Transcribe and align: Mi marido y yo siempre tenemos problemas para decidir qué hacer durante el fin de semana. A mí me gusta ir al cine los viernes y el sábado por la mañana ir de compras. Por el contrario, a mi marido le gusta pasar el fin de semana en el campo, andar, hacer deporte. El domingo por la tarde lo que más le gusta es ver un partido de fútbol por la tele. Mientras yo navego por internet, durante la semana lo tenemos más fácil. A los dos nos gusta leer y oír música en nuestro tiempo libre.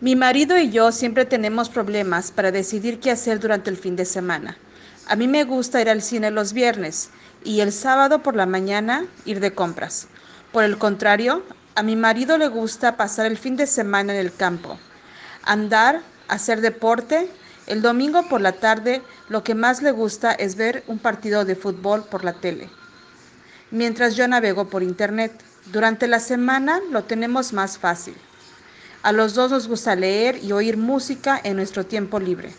Mi 0.00 0.14
marido 0.14 0.56
y 0.56 0.70
yo 0.70 0.92
siempre 0.92 1.24
tenemos 1.24 1.68
problemas 1.68 2.30
para 2.30 2.52
decidir 2.52 3.00
qué 3.00 3.10
hacer 3.10 3.40
durante 3.40 3.68
el 3.68 3.76
fin 3.76 3.96
de 3.96 4.04
semana. 4.04 4.56
A 5.08 5.16
mí 5.16 5.26
me 5.26 5.42
gusta 5.42 5.80
ir 5.80 5.90
al 5.90 6.02
cine 6.02 6.30
los 6.30 6.52
viernes 6.52 7.10
y 7.42 7.62
el 7.62 7.72
sábado 7.72 8.22
por 8.22 8.36
la 8.36 8.46
mañana 8.46 9.06
ir 9.24 9.40
de 9.40 9.52
compras. 9.54 10.06
Por 10.52 10.62
el 10.62 10.78
contrario, 10.78 11.42
a 11.74 11.82
mi 11.82 11.96
marido 11.96 12.38
le 12.38 12.46
gusta 12.46 12.96
pasar 12.96 13.26
el 13.26 13.38
fin 13.38 13.56
de 13.56 13.66
semana 13.66 14.14
en 14.14 14.20
el 14.20 14.32
campo, 14.32 14.78
andar, 15.42 16.00
hacer 16.28 16.60
deporte. 16.60 17.28
El 17.66 17.82
domingo 17.82 18.28
por 18.28 18.40
la 18.40 18.52
tarde 18.52 19.02
lo 19.28 19.42
que 19.42 19.56
más 19.56 19.82
le 19.82 19.90
gusta 19.90 20.30
es 20.30 20.54
ver 20.54 20.84
un 20.86 21.00
partido 21.00 21.44
de 21.44 21.56
fútbol 21.56 22.04
por 22.04 22.22
la 22.22 22.34
tele. 22.34 22.70
Mientras 23.72 24.14
yo 24.14 24.28
navego 24.28 24.68
por 24.68 24.84
internet, 24.84 25.32
durante 25.72 26.06
la 26.06 26.20
semana 26.20 26.78
lo 26.92 27.02
tenemos 27.02 27.52
más 27.52 27.78
fácil. 27.78 28.14
A 29.02 29.12
los 29.12 29.34
dos 29.34 29.50
nos 29.50 29.68
gusta 29.68 29.94
leer 29.94 30.40
y 30.42 30.52
oír 30.52 30.76
música 30.76 31.40
en 31.42 31.56
nuestro 31.56 31.86
tiempo 31.86 32.18
libre. 32.18 32.52